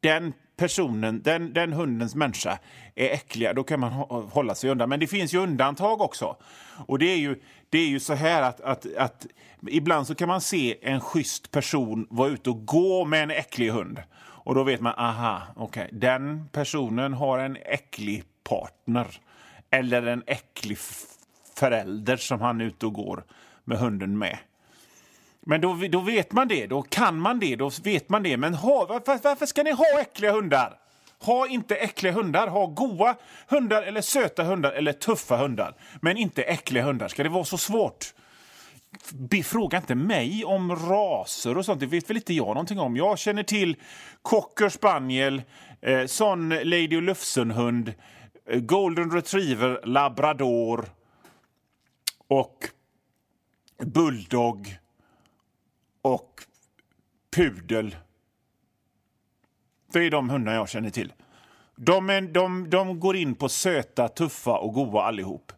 Den 0.00 0.32
personen, 0.60 1.22
den, 1.22 1.52
den 1.52 1.72
hundens 1.72 2.14
människa 2.14 2.58
är 2.94 3.08
äckliga, 3.08 3.52
då 3.52 3.64
kan 3.64 3.80
man 3.80 3.92
hålla 4.32 4.54
sig 4.54 4.70
undan. 4.70 4.88
Men 4.88 5.00
det 5.00 5.06
finns 5.06 5.34
ju 5.34 5.38
undantag 5.38 6.00
också. 6.00 6.36
Och 6.86 6.98
det 6.98 7.06
är 7.06 7.16
ju, 7.16 7.40
det 7.70 7.78
är 7.78 7.86
ju 7.86 8.00
så 8.00 8.14
här 8.14 8.42
att, 8.42 8.60
att, 8.60 8.96
att 8.96 9.26
ibland 9.68 10.06
så 10.06 10.14
kan 10.14 10.28
man 10.28 10.40
se 10.40 10.76
en 10.82 11.00
schysst 11.00 11.50
person 11.50 12.06
vara 12.10 12.28
ute 12.28 12.50
och 12.50 12.66
gå 12.66 13.04
med 13.04 13.22
en 13.22 13.30
äcklig 13.30 13.70
hund. 13.70 14.02
Och 14.18 14.54
då 14.54 14.62
vet 14.62 14.80
man, 14.80 14.94
aha, 14.96 15.42
okej, 15.56 15.84
okay, 15.84 15.98
den 15.98 16.48
personen 16.52 17.12
har 17.12 17.38
en 17.38 17.56
äcklig 17.56 18.24
partner. 18.48 19.06
Eller 19.70 20.06
en 20.06 20.22
äcklig 20.26 20.78
förälder 21.54 22.16
som 22.16 22.40
han 22.40 22.60
är 22.60 22.64
ute 22.64 22.86
och 22.86 22.92
går 22.92 23.24
med 23.64 23.78
hunden 23.78 24.18
med. 24.18 24.38
Men 25.50 25.60
då, 25.60 25.78
då 25.90 26.00
vet 26.00 26.32
man 26.32 26.48
det, 26.48 26.66
då 26.66 26.82
kan 26.82 27.20
man 27.20 27.38
det, 27.38 27.56
då 27.56 27.70
vet 27.82 28.08
man 28.08 28.22
det. 28.22 28.36
Men 28.36 28.54
ha, 28.54 28.86
varför, 28.86 29.18
varför 29.22 29.46
ska 29.46 29.62
ni 29.62 29.70
ha 29.70 30.00
äckliga 30.00 30.32
hundar? 30.32 30.78
Ha 31.18 31.46
inte 31.46 31.76
äckliga 31.76 32.12
hundar. 32.12 32.48
Ha 32.48 32.66
goa 32.66 33.16
hundar, 33.48 33.82
eller 33.82 34.00
söta 34.00 34.44
hundar 34.44 34.72
eller 34.72 34.92
tuffa 34.92 35.36
hundar. 35.36 35.74
Men 36.00 36.16
inte 36.16 36.42
äckliga 36.42 36.84
hundar. 36.84 37.08
Ska 37.08 37.22
det 37.22 37.28
vara 37.28 37.44
så 37.44 37.58
svårt? 37.58 38.14
Fråga 39.44 39.78
inte 39.78 39.94
mig 39.94 40.44
om 40.44 40.76
raser 40.76 41.58
och 41.58 41.64
sånt. 41.64 41.80
Det 41.80 41.86
vet 41.86 42.10
väl 42.10 42.16
inte 42.16 42.34
jag 42.34 42.46
någonting 42.46 42.78
om. 42.78 42.96
Jag 42.96 43.18
känner 43.18 43.42
till 43.42 43.76
cocker 44.22 44.68
spaniel, 44.68 45.42
eh, 45.80 46.06
sån 46.06 46.48
Lady 46.48 46.96
och 46.96 47.02
Lufsenhund, 47.02 47.94
eh, 48.50 48.60
golden 48.60 49.10
retriever, 49.10 49.80
labrador 49.84 50.84
och 52.28 52.68
bulldog 53.82 54.76
och 56.02 56.42
pudel. 57.36 57.96
Det 59.92 59.98
är 59.98 60.10
de 60.10 60.30
hundar 60.30 60.54
jag 60.54 60.68
känner 60.68 60.90
till. 60.90 61.12
De, 61.76 62.10
är, 62.10 62.20
de, 62.20 62.70
de 62.70 63.00
går 63.00 63.16
in 63.16 63.34
på 63.34 63.48
söta, 63.48 64.08
tuffa 64.08 64.58
och 64.58 64.74
goa 64.74 65.02
allihop. 65.02 65.52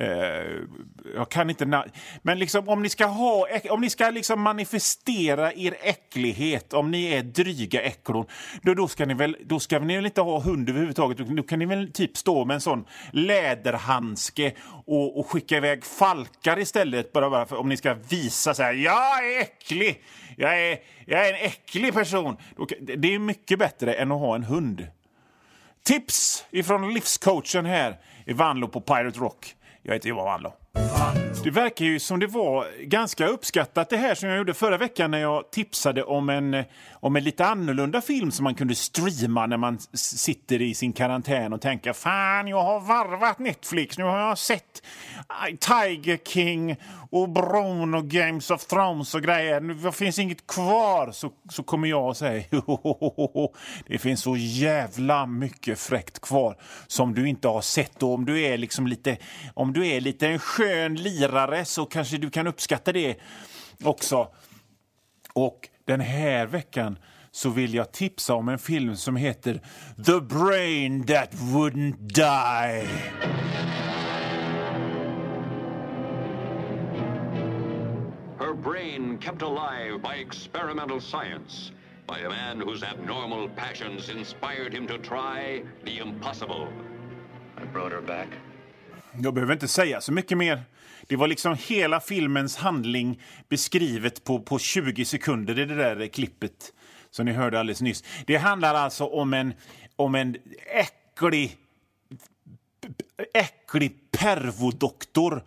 Uh, 0.00 0.66
jag 1.14 1.30
kan 1.30 1.50
inte... 1.50 1.84
Men 2.22 2.38
liksom, 2.38 2.68
om 2.68 2.82
ni 2.82 2.88
ska, 2.88 3.06
ha, 3.06 3.46
om 3.70 3.80
ni 3.80 3.90
ska 3.90 4.10
liksom 4.10 4.40
manifestera 4.40 5.52
er 5.52 5.76
äcklighet, 5.82 6.72
om 6.72 6.90
ni 6.90 7.06
är 7.06 7.22
dryga 7.22 7.82
äcklon, 7.82 8.26
då, 8.62 8.74
då, 8.74 8.88
ska 8.88 9.06
ni 9.06 9.14
väl, 9.14 9.36
då 9.44 9.60
ska 9.60 9.78
ni 9.78 9.96
väl 9.96 10.06
inte 10.06 10.20
ha 10.20 10.40
hund 10.40 10.68
överhuvudtaget. 10.68 11.18
Då 11.18 11.42
kan 11.42 11.58
ni 11.58 11.66
väl 11.66 11.92
typ 11.92 12.16
stå 12.16 12.44
med 12.44 12.54
en 12.54 12.60
sån 12.60 12.84
läderhandske 13.12 14.52
och, 14.86 15.18
och 15.18 15.26
skicka 15.26 15.56
iväg 15.56 15.84
falkar 15.84 16.58
istället, 16.58 17.12
bara, 17.12 17.30
bara 17.30 17.46
för, 17.46 17.56
om 17.56 17.68
ni 17.68 17.76
ska 17.76 17.94
visa 17.94 18.54
så 18.54 18.62
här, 18.62 18.72
jag 18.72 19.32
är 19.32 19.40
äcklig, 19.40 20.02
jag 20.36 20.60
är, 20.60 20.78
jag 21.06 21.28
är 21.28 21.32
en 21.32 21.46
äcklig 21.46 21.94
person. 21.94 22.36
Det 22.80 23.14
är 23.14 23.18
mycket 23.18 23.58
bättre 23.58 23.94
än 23.94 24.12
att 24.12 24.20
ha 24.20 24.34
en 24.34 24.44
hund. 24.44 24.86
Tips 25.82 26.46
ifrån 26.50 26.94
livscoachen 26.94 27.66
här 27.66 27.98
i 28.26 28.32
Vanlo 28.32 28.68
på 28.68 28.80
Pirate 28.80 29.18
Rock. 29.18 29.56
Jag 29.86 29.94
heter 29.94 30.08
Johan 30.08 30.24
Wandlo. 30.24 30.52
Det 31.46 31.50
verkar 31.50 31.84
ju 31.84 31.98
som 31.98 32.20
det 32.20 32.26
var 32.26 32.66
ganska 32.82 33.26
uppskattat 33.26 33.90
det 33.90 33.96
här 33.96 34.14
som 34.14 34.28
jag 34.28 34.38
gjorde 34.38 34.54
förra 34.54 34.78
veckan 34.78 35.10
när 35.10 35.18
jag 35.18 35.50
tipsade 35.50 36.02
om 36.02 36.28
en, 36.28 36.64
om 36.92 37.16
en 37.16 37.24
lite 37.24 37.46
annorlunda 37.46 38.00
film 38.00 38.30
som 38.30 38.44
man 38.44 38.54
kunde 38.54 38.74
streama 38.74 39.46
när 39.46 39.56
man 39.56 39.78
sitter 39.94 40.62
i 40.62 40.74
sin 40.74 40.92
karantän 40.92 41.52
och 41.52 41.60
tänker 41.60 41.92
fan, 41.92 42.48
jag 42.48 42.62
har 42.62 42.80
varvat 42.80 43.38
Netflix. 43.38 43.98
Nu 43.98 44.04
har 44.04 44.18
jag 44.18 44.38
sett 44.38 44.82
äh, 45.48 45.56
Tiger 45.56 46.18
King 46.26 46.76
och 47.10 47.28
Bron 47.28 47.94
och 47.94 48.08
Games 48.08 48.50
of 48.50 48.66
Thrones 48.66 49.14
och 49.14 49.22
grejer. 49.22 49.60
nu 49.60 49.92
finns 49.92 50.18
inget 50.18 50.46
kvar. 50.46 51.12
Så, 51.12 51.30
så 51.50 51.62
kommer 51.62 51.88
jag 51.88 52.08
och 52.08 52.16
säger 52.16 52.46
det 53.88 53.98
finns 53.98 54.20
så 54.20 54.36
jävla 54.36 55.26
mycket 55.26 55.78
fräckt 55.78 56.20
kvar 56.20 56.56
som 56.86 57.14
du 57.14 57.28
inte 57.28 57.48
har 57.48 57.60
sett. 57.60 58.02
Och 58.02 58.14
om 58.14 58.24
du 58.24 58.42
är 58.42 58.58
liksom 58.58 58.86
lite, 58.86 59.16
om 59.54 59.72
du 59.72 59.86
är 59.86 60.00
lite 60.00 60.28
en 60.28 60.38
skön 60.66 60.94
lirare 60.94 61.64
så 61.64 61.86
kanske 61.86 62.18
du 62.18 62.30
kan 62.30 62.46
uppskatta 62.46 62.92
det 62.92 63.16
också. 63.84 64.28
Och 65.32 65.68
den 65.84 66.00
här 66.00 66.46
veckan 66.46 66.98
så 67.30 67.50
vill 67.50 67.74
jag 67.74 67.92
tipsa 67.92 68.34
om 68.34 68.48
en 68.48 68.58
film 68.58 68.96
som 68.96 69.16
heter 69.16 69.60
The 70.06 70.20
Brain 70.20 71.06
That 71.06 71.34
Wouldn't 71.34 71.96
Die. 71.96 72.88
brain 78.62 79.18
kept 79.18 79.42
alive 79.42 80.02
by 80.02 80.16
experimental 80.16 81.00
science, 81.00 81.70
by 82.06 82.20
a 82.20 82.28
man 82.28 82.58
whose 82.60 82.82
abnormal 82.82 83.48
passions 83.50 84.08
inspired 84.08 84.72
him 84.72 84.86
to 84.88 84.98
try 84.98 85.62
the 85.84 85.98
impossible. 85.98 86.66
I 87.56 87.64
brought 87.64 87.92
her 87.92 88.00
back. 88.00 88.28
Jag 89.22 89.34
behöver 89.34 89.52
inte 89.52 89.68
säga 89.68 90.00
så 90.00 90.12
mycket 90.12 90.38
mer. 90.38 90.62
Det 91.06 91.16
var 91.16 91.28
liksom 91.28 91.56
hela 91.68 92.00
filmens 92.00 92.56
handling 92.56 93.22
beskrivet 93.48 94.24
på, 94.24 94.40
på 94.40 94.58
20 94.58 95.04
sekunder 95.04 95.58
i 95.58 95.64
det 95.64 95.74
där 95.74 96.06
klippet 96.06 96.72
som 97.10 97.26
ni 97.26 97.32
hörde 97.32 97.60
alldeles 97.60 97.80
nyss. 97.80 98.04
Det 98.26 98.36
handlar 98.36 98.74
alltså 98.74 99.06
om 99.06 99.34
en, 99.34 99.54
om 99.96 100.14
en 100.14 100.36
äcklig, 100.66 101.56
äcklig 103.34 104.10
pervodoktor. 104.10 105.42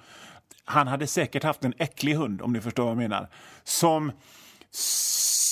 Han 0.65 0.87
hade 0.87 1.07
säkert 1.07 1.43
haft 1.43 1.63
en 1.63 1.73
äcklig 1.77 2.13
hund, 2.13 2.41
om 2.41 2.53
ni 2.53 2.61
förstår 2.61 2.83
vad 2.83 2.91
jag 2.91 2.97
menar. 2.97 3.29
Som 3.63 4.11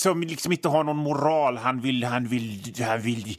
som 0.02 0.22
liksom 0.22 0.52
inte 0.52 0.70
har 0.70 0.84
någon 0.84 0.98
moral. 0.98 1.58
Han 1.58 1.82
vill, 1.82 2.04
han 2.04 2.28
vill, 2.28 2.74
han 2.80 3.02
vill, 3.02 3.38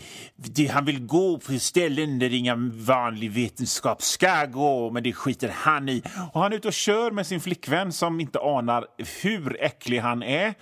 han 0.71 0.85
vill 0.85 1.07
gå 1.07 1.39
på 1.39 1.59
ställen 1.59 2.19
där 2.19 2.35
inga 2.35 2.55
vanlig 2.73 3.31
vetenskap 3.31 4.03
ska 4.03 4.45
gå, 4.45 4.91
men 4.91 5.03
det 5.03 5.13
skiter 5.13 5.49
han 5.55 5.89
i. 5.89 6.03
Och 6.33 6.43
han 6.43 6.53
är 6.53 6.57
ute 6.57 6.69
och 6.69 6.75
kör 6.75 7.11
med 7.11 7.27
sin 7.27 7.41
flickvän 7.41 7.93
som 7.93 8.21
inte 8.21 8.39
anar 8.39 8.87
hur 9.23 9.63
äcklig 9.63 9.99
han 9.99 10.23
är 10.23 10.55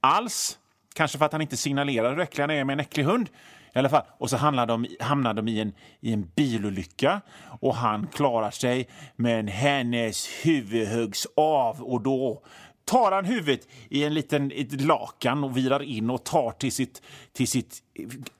alls. 0.00 0.58
Kanske 0.94 1.18
för 1.18 1.24
att 1.24 1.32
han 1.32 1.40
inte 1.40 1.56
signalerar 1.56 2.10
hur 2.10 2.20
äcklig 2.20 2.42
han 2.42 2.50
är 2.50 2.64
med 2.64 2.72
en 2.72 2.80
äcklig 2.80 3.04
hund. 3.04 3.28
I 3.74 3.78
alla 3.78 3.88
fall. 3.88 4.02
Och 4.18 4.30
så 4.30 4.36
hamnar 4.36 4.66
de, 4.66 4.86
hamnar 5.00 5.34
de 5.34 5.48
i, 5.48 5.60
en, 5.60 5.72
i 6.00 6.12
en 6.12 6.30
bilolycka 6.36 7.20
och 7.60 7.74
han 7.74 8.06
klarar 8.06 8.50
sig 8.50 8.88
men 9.16 9.48
hennes 9.48 10.28
huvud 10.42 10.88
huggs 10.88 11.26
av 11.36 11.82
och 11.82 12.02
då 12.02 12.42
tar 12.84 13.12
han 13.12 13.24
huvudet 13.24 13.68
i 13.88 14.04
en 14.04 14.14
liten 14.14 14.52
ett 14.54 14.80
lakan 14.80 15.44
och 15.44 15.56
virar 15.56 15.82
in 15.82 16.10
och 16.10 16.24
tar 16.24 16.50
till 16.50 16.72
sitt, 16.72 17.02
till 17.32 17.48
sitt 17.48 17.82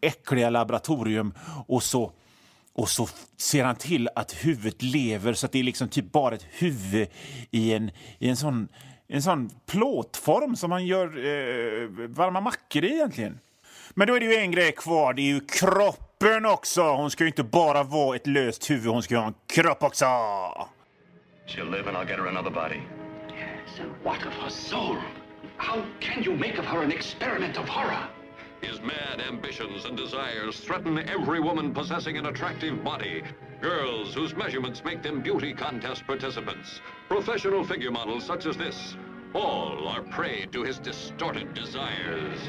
äckliga 0.01 0.51
laboratorium 0.51 1.35
och 1.67 1.83
så 1.83 2.13
och 2.75 2.89
så 2.89 3.09
ser 3.37 3.65
han 3.65 3.77
till 3.77 4.09
att 4.15 4.33
huvudet 4.33 4.83
lever 4.83 5.33
så 5.33 5.47
att 5.47 5.53
det 5.53 5.59
är 5.59 5.63
liksom 5.63 5.89
typ 5.89 6.13
bara 6.13 6.35
ett 6.35 6.47
huvud 6.51 7.09
i 7.51 7.73
en, 7.73 7.91
i 8.19 8.29
en, 8.29 8.37
sån, 8.37 8.69
en 9.09 9.23
sån 9.23 9.51
plåtform 9.67 10.57
som 10.57 10.71
man 10.71 10.87
gör 10.87 11.07
eh, 11.07 11.89
varma 12.09 12.41
mackor 12.41 12.85
i 12.85 12.95
egentligen. 12.95 13.39
Men 13.91 14.07
då 14.07 14.15
är 14.15 14.21
det 14.21 14.27
ju 14.27 14.35
en 14.35 14.51
grej 14.51 14.73
kvar, 14.73 15.15
det 15.15 15.23
är 15.23 15.35
ju 15.35 15.41
kroppen 15.41 16.47
också. 16.47 16.83
Hon 16.83 17.11
ska 17.11 17.25
ju 17.25 17.29
inte 17.29 17.45
bara 17.45 17.83
vara 17.83 18.17
ett 18.17 18.27
löst 18.27 18.71
huvud, 18.71 18.93
hon 18.93 19.03
ska 19.03 19.15
ju 19.15 19.21
ha 19.21 19.27
en 19.27 19.35
kropp 19.47 19.83
också. 19.83 20.05
She'll 21.47 21.71
live 21.71 21.89
and 21.89 21.97
I'll 21.97 22.09
get 22.09 22.19
her 22.19 22.27
another 22.27 22.51
body. 22.51 23.04
What 24.03 24.25
of 24.27 24.33
her 24.35 24.51
soul? 24.51 24.97
How 25.57 25.85
can 26.01 26.23
you 26.23 26.37
make 26.37 26.59
of 26.59 26.65
her 26.65 26.83
an 26.83 26.93
experiment 26.93 27.57
of 27.59 27.69
horror? 27.69 28.09
His 28.61 28.81
mad 28.81 29.21
ambitions 29.29 29.85
and 29.85 29.97
desires 29.97 30.61
threaten 30.61 30.99
every 30.99 31.41
woman 31.41 31.75
possessing 31.75 32.17
an 32.17 32.27
attractive 32.27 32.85
body. 32.85 33.23
Girls 33.61 34.15
whose 34.15 34.37
measurements 34.37 34.83
make 34.85 35.03
them 35.03 35.23
beauty 35.23 35.53
contest 35.53 36.07
participants. 36.07 36.81
Professional 37.09 37.65
figure 37.65 37.91
models 37.91 38.25
such 38.25 38.47
as 38.47 38.57
this. 38.57 38.97
All 39.35 39.89
are 39.89 40.03
prey 40.03 40.47
to 40.53 40.63
his 40.63 40.79
distorted 40.79 41.55
desires. 41.55 42.41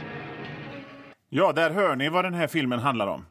Ja, 1.30 1.52
där 1.52 1.70
hör 1.70 1.96
ni 1.96 2.10
vad 2.10 2.26
den 2.26 2.34
här 2.34 2.48
filmen 2.48 2.80
handlar 2.80 3.08
om. 3.08 3.26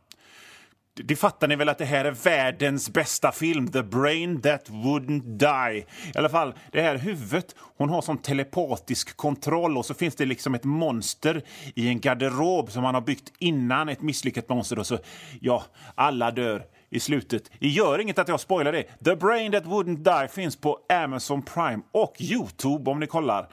Det 0.97 1.17
fattar 1.17 1.49
ni 1.49 1.57
väl 1.57 1.69
att 1.69 1.79
det 1.79 1.85
här 1.85 2.05
är 2.05 2.11
världens 2.11 2.91
bästa 2.93 3.33
film, 3.33 3.69
The 3.69 3.83
Brain 3.83 4.41
That 4.41 4.71
Wouldn't 4.71 5.39
Die. 5.39 5.79
I 6.15 6.19
alla 6.19 6.29
fall, 6.29 6.55
det 6.73 6.83
här 6.83 6.97
huvudet, 6.97 7.55
hon 7.77 7.89
har 7.89 8.03
sån 8.03 8.19
telepatisk 8.19 9.17
kontroll 9.17 9.79
och 9.79 9.87
så 9.87 9.95
finns 9.95 10.15
det 10.15 10.25
liksom 10.25 10.55
ett 10.55 10.65
monster 10.65 11.43
i 11.75 11.89
en 11.89 12.01
garderob 12.01 12.71
som 12.71 12.83
man 12.83 12.95
har 12.95 13.01
byggt 13.01 13.33
innan 13.39 13.89
ett 13.89 14.03
misslyckat 14.03 14.49
monster 14.49 14.79
och 14.79 14.87
så, 14.87 14.99
ja, 15.41 15.65
alla 15.95 16.31
dör 16.31 16.65
i 16.91 17.01
slutet. 17.01 17.51
Det 17.59 17.69
gör 17.69 17.99
inget 17.99 18.19
att 18.19 18.29
jag 18.29 18.41
spoilar 18.41 18.73
det. 18.73 18.83
The 19.05 19.17
Brain 19.17 19.53
That 19.53 19.65
Wouldn't 19.65 20.23
Die 20.23 20.29
finns 20.29 20.57
på 20.57 20.79
Amazon 20.89 21.43
Prime 21.43 21.83
och 21.93 22.15
Youtube 22.19 22.91
om 22.91 23.01
ni 23.01 23.07
kollar. 23.07 23.49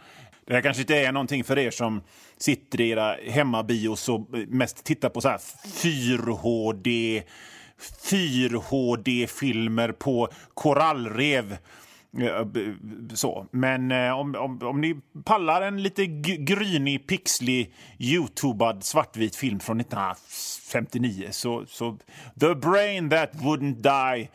Det 0.45 0.53
här 0.53 0.61
kanske 0.61 0.81
inte 0.81 0.97
är 0.97 1.11
någonting 1.11 1.43
för 1.43 1.57
er 1.57 1.71
som 1.71 2.01
sitter 2.43 2.81
i 2.81 2.89
era 2.89 3.15
hemmabios 3.27 4.09
och 4.09 4.27
mest 4.47 4.83
tittar 4.83 5.09
på 5.09 5.21
så 5.21 5.29
här 5.29 5.39
4HD 5.83 7.23
4HD-filmer 8.09 9.91
på 9.91 10.29
korallrev. 10.53 11.57
Eh, 12.19 12.25
eh, 12.25 12.45
så. 13.13 13.45
Men 13.51 13.91
eh, 13.91 14.11
om, 14.11 14.35
om, 14.35 14.59
om 14.61 14.81
ni 14.81 14.95
pallar 15.23 15.61
en 15.61 15.83
lite 15.83 16.05
grynig, 16.05 17.07
pixlig, 17.07 17.73
youtubad 17.99 18.83
svartvit 18.83 19.35
film 19.35 19.59
från 19.59 19.79
1959 19.79 21.27
så, 21.31 21.65
så 21.67 21.97
The 22.39 22.55
Brain 22.55 23.09
That 23.09 23.33
Wouldn't 23.33 23.81
Die. 23.81 24.29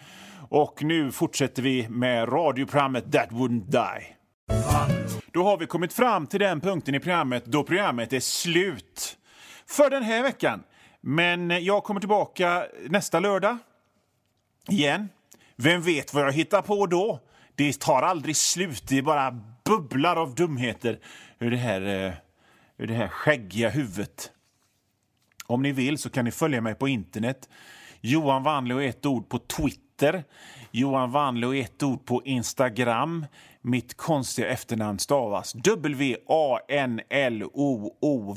Och 0.48 0.82
nu 0.82 1.12
fortsätter 1.12 1.62
vi 1.62 1.88
med 1.88 2.32
radioprogrammet 2.32 3.12
That 3.12 3.30
Wouldn't 3.30 3.70
Die. 3.70 5.05
Då 5.36 5.44
har 5.44 5.56
vi 5.56 5.66
kommit 5.66 5.92
fram 5.92 6.26
till 6.26 6.40
den 6.40 6.60
punkten 6.60 6.94
i 6.94 7.00
programmet 7.00 7.44
då 7.44 7.64
programmet 7.64 8.12
är 8.12 8.20
slut 8.20 9.18
för 9.66 9.90
den 9.90 10.02
här 10.02 10.22
veckan. 10.22 10.62
Men 11.00 11.64
jag 11.64 11.84
kommer 11.84 12.00
tillbaka 12.00 12.66
nästa 12.88 13.20
lördag 13.20 13.58
igen. 14.68 15.08
Vem 15.56 15.82
vet 15.82 16.14
vad 16.14 16.24
jag 16.24 16.32
hittar 16.32 16.62
på 16.62 16.86
då? 16.86 17.20
Det 17.54 17.80
tar 17.80 18.02
aldrig 18.02 18.36
slut, 18.36 18.82
det 18.88 19.02
bara 19.02 19.40
bubblar 19.64 20.16
av 20.16 20.34
dumheter 20.34 20.98
ur 21.38 21.50
det 21.50 21.56
här, 21.56 22.06
eh, 22.06 22.12
ur 22.78 22.86
det 22.86 22.94
här 22.94 23.08
skäggiga 23.08 23.68
huvudet. 23.68 24.30
Om 25.46 25.62
ni 25.62 25.72
vill 25.72 25.98
så 25.98 26.10
kan 26.10 26.24
ni 26.24 26.30
följa 26.30 26.60
mig 26.60 26.74
på 26.74 26.88
internet. 26.88 27.48
Johan 28.00 28.42
Wanle 28.42 28.74
och 28.74 28.82
ett 28.82 29.06
ord 29.06 29.28
på 29.28 29.38
Twitter. 29.38 29.85
Johan 30.70 31.10
Wanle 31.10 31.60
ett 31.60 31.82
ord 31.82 32.04
på 32.04 32.22
Instagram. 32.24 33.26
Mitt 33.60 33.96
konstiga 33.96 34.48
efternamn 34.48 34.98
stavas 34.98 35.54
W-A-N-L-O-O. 35.54 36.16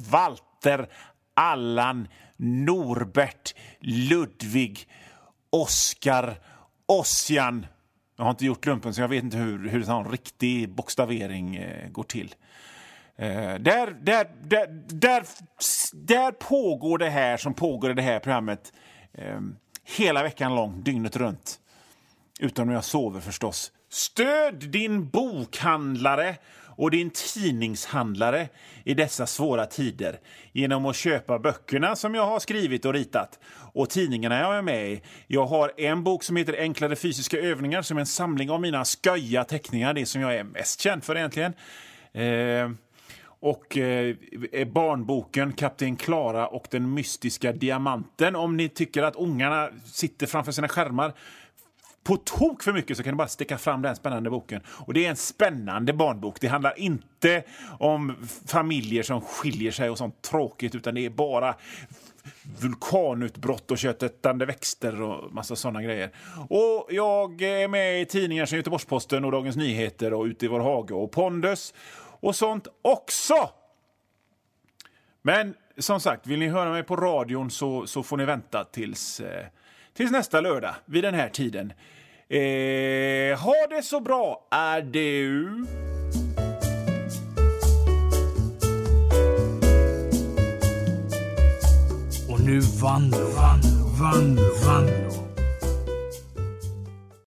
Walter 0.10 0.90
Allan 1.34 2.08
Norbert 2.38 3.56
Ludvig 3.80 4.88
Oskar 5.50 6.36
Ossian. 6.86 7.66
Jag 8.18 8.24
har 8.24 8.32
inte 8.32 8.46
gjort 8.46 8.66
lumpen 8.66 8.94
så 8.94 9.02
jag 9.02 9.08
vet 9.08 9.24
inte 9.24 9.38
hur, 9.38 9.70
hur 9.70 9.90
en 9.90 10.12
riktig 10.12 10.70
bokstavering 10.76 11.56
eh, 11.56 11.90
går 11.90 12.04
till. 12.04 12.36
Eh, 13.16 13.56
där, 13.56 13.98
där, 14.02 14.30
där, 14.44 14.68
där, 14.88 15.24
där 15.94 16.32
pågår 16.32 16.98
det 16.98 17.10
här 17.10 17.38
som 17.38 17.54
pågår 17.54 17.92
i 17.92 17.94
det 17.94 18.02
här 18.02 18.20
programmet 18.20 18.74
eh, 19.14 19.40
hela 19.98 20.24
veckan 20.24 20.56
lång, 20.56 20.84
dygnet 20.84 21.16
runt. 21.16 21.60
Utom 22.40 22.68
när 22.68 22.74
jag 22.74 22.84
sover 22.84 23.20
förstås. 23.20 23.72
Stöd 23.90 24.56
din 24.56 25.10
bokhandlare 25.10 26.36
och 26.80 26.92
din 26.92 27.10
tidningshandlare 27.10 28.48
i 28.84 28.94
dessa 28.94 29.28
svåra 29.28 29.66
tider 29.66 30.20
genom 30.52 30.86
att 30.86 30.96
köpa 30.96 31.40
böckerna 31.40 31.96
som 31.96 32.16
jag 32.16 32.26
har 32.26 32.40
skrivit 32.40 32.86
och 32.86 32.94
ritat 32.94 33.40
och 33.74 33.90
tidningarna 33.90 34.40
jag 34.40 34.58
är 34.58 34.62
med 34.62 34.92
i. 34.92 35.02
Jag 35.28 35.46
har 35.46 35.72
en 35.78 36.04
bok 36.04 36.24
som 36.24 36.36
heter 36.36 36.60
Enklare 36.60 36.96
fysiska 36.96 37.38
övningar 37.38 37.82
som 37.82 37.98
är 37.98 38.02
en 38.02 38.06
samling 38.06 38.50
av 38.50 38.62
mina 38.62 38.86
sköja 38.86 39.44
teckningar, 39.44 39.94
det 39.94 40.06
som 40.06 40.22
jag 40.22 40.36
är 40.36 40.44
mest 40.44 40.82
känd 40.82 41.04
för 41.04 41.18
egentligen. 41.18 41.54
Eh, 42.14 42.70
och 43.42 43.78
eh, 43.78 44.16
barnboken 44.74 45.54
Kapten 45.54 45.96
Klara 45.96 46.48
och 46.48 46.68
den 46.70 46.94
mystiska 46.94 47.52
diamanten. 47.52 48.36
Om 48.36 48.58
ni 48.58 48.70
tycker 48.70 49.04
att 49.04 49.16
ungarna 49.16 49.70
sitter 49.86 50.28
framför 50.28 50.52
sina 50.52 50.68
skärmar 50.68 51.14
på 52.04 52.18
tok 52.18 52.64
för 52.64 52.74
mycket 52.74 52.98
så 52.98 53.04
kan 53.04 53.14
du 53.14 53.18
bara 53.18 53.28
sticka 53.28 53.58
fram 53.58 53.82
den 53.82 53.96
spännande 53.96 54.30
boken. 54.30 54.62
Och 54.68 54.94
Det 54.94 55.06
är 55.06 55.10
en 55.10 55.16
spännande 55.16 55.94
barnbok. 55.94 56.42
Det 56.42 56.48
handlar 56.48 56.80
inte 56.80 57.44
om 57.80 58.16
familjer 58.48 59.04
som 59.04 59.22
skiljer 59.22 59.72
sig 59.72 59.90
och 59.90 59.98
sånt 59.98 60.22
tråkigt 60.22 60.76
utan 60.76 60.96
det 60.96 61.06
är 61.06 61.10
bara 61.10 61.56
vulkanutbrott 62.62 63.72
och 63.72 63.78
köttätande 63.78 64.46
växter 64.46 65.02
och 65.02 65.34
massa 65.34 65.56
såna 65.56 65.84
grejer. 65.84 66.12
Och 66.50 66.88
jag 66.90 67.42
är 67.42 67.68
med 67.68 68.02
i 68.02 68.06
tidningar 68.06 68.46
som 68.46 68.58
Göteborgs-Posten 68.58 69.26
och 69.26 69.32
Dagens 69.32 69.56
Nyheter 69.56 70.14
och 70.14 70.26
Ute 70.26 70.46
i 70.46 70.48
vår 70.48 70.60
hage 70.60 70.94
och 70.94 71.12
Pondus 71.12 71.74
och 72.20 72.36
sånt 72.36 72.68
också. 72.82 73.50
Men 75.22 75.56
som 75.78 76.00
sagt, 76.00 76.28
vill 76.28 76.40
ni 76.40 76.48
höra 76.48 76.72
mig 76.72 76.84
på 76.84 76.96
radion 76.96 77.52
så, 77.52 77.88
så 77.88 78.04
får 78.04 78.18
ni 78.18 78.26
vänta 78.26 78.64
tills, 78.64 79.20
eh, 79.20 79.46
tills 79.94 80.12
nästa 80.12 80.42
lördag 80.42 80.76
vid 80.86 81.04
den 81.04 81.14
här 81.14 81.30
tiden. 81.30 81.74
Eh, 82.30 83.40
ha 83.40 83.68
det 83.70 83.84
så 83.84 84.00
bra, 84.00 84.48
är 84.52 84.82
du! 84.82 85.66
Och 92.30 92.40
nu 92.40 92.60
Vanlo, 92.60 93.18
Vanlo, 93.18 93.86
Vanlo, 94.00 94.44
Vanlo. 94.66 95.29